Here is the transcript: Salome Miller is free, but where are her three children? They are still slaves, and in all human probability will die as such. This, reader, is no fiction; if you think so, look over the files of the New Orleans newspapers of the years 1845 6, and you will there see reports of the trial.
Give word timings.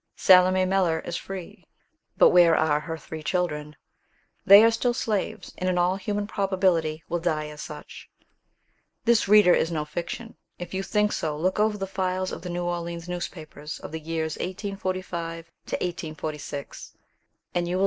Salome 0.15 0.65
Miller 0.65 0.97
is 1.01 1.15
free, 1.15 1.67
but 2.17 2.29
where 2.29 2.55
are 2.57 2.79
her 2.79 2.97
three 2.97 3.21
children? 3.21 3.75
They 4.43 4.63
are 4.63 4.71
still 4.71 4.95
slaves, 4.95 5.53
and 5.59 5.69
in 5.69 5.77
all 5.77 5.95
human 5.97 6.25
probability 6.25 7.03
will 7.07 7.19
die 7.19 7.49
as 7.49 7.61
such. 7.61 8.09
This, 9.05 9.27
reader, 9.27 9.53
is 9.53 9.71
no 9.71 9.85
fiction; 9.85 10.37
if 10.57 10.73
you 10.73 10.81
think 10.81 11.11
so, 11.11 11.37
look 11.37 11.59
over 11.59 11.77
the 11.77 11.85
files 11.85 12.31
of 12.31 12.41
the 12.41 12.49
New 12.49 12.63
Orleans 12.65 13.07
newspapers 13.07 13.77
of 13.79 13.91
the 13.91 13.99
years 13.99 14.37
1845 14.39 15.51
6, 15.67 15.69
and 15.69 15.69
you 15.69 15.69
will 15.69 16.29
there 16.31 16.37
see 16.39 16.45
reports 16.47 16.53
of 16.55 16.95
the 17.69 17.71
trial. 17.71 17.79